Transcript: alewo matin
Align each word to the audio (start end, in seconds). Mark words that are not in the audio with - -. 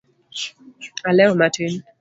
alewo 1.03 1.35
matin 1.39 1.73